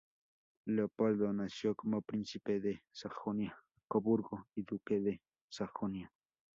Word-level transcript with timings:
Leopoldo 0.65 1.31
nació 1.31 1.75
como 1.75 2.01
príncipe 2.01 2.59
de 2.59 2.81
Sajonia-Coburgo 2.91 4.47
y 4.55 4.63
duque 4.63 4.99
de 4.99 5.21
Sajonia. 5.47 6.11